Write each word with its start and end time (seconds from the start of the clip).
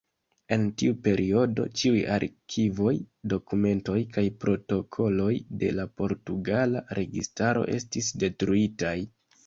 En 0.55 0.63
tiu 0.81 0.95
periodo, 1.07 1.65
ĉiuj 1.81 1.99
arkivoj, 2.15 2.95
dokumentoj 3.35 3.97
kaj 4.17 4.25
protokoloj 4.47 5.31
de 5.65 5.73
la 5.81 5.89
portugala 6.03 6.85
registaro 7.03 7.71
estis 7.81 8.15
detruitaj. 8.27 9.01